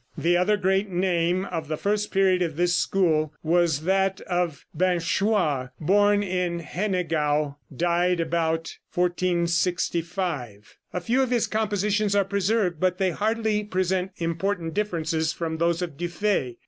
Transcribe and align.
The 0.17 0.35
other 0.35 0.57
great 0.57 0.89
name 0.89 1.45
of 1.45 1.67
the 1.67 1.77
first 1.77 2.11
period 2.11 2.41
of 2.41 2.55
this 2.55 2.75
school 2.75 3.35
was 3.43 3.81
that 3.81 4.19
of 4.21 4.65
Binchois, 4.75 5.69
born 5.79 6.23
in 6.23 6.57
Hennegau, 6.59 7.57
died 7.77 8.19
about 8.19 8.79
1465. 8.95 10.75
A 10.91 11.01
few 11.01 11.21
of 11.21 11.29
his 11.29 11.45
compositions 11.45 12.15
are 12.15 12.25
preserved, 12.25 12.79
but 12.79 12.97
they 12.97 13.11
hardly 13.11 13.63
present 13.63 14.09
important 14.17 14.73
differences 14.73 15.33
from 15.33 15.57
those 15.57 15.83
of 15.83 15.97
Dufay. 15.97 16.55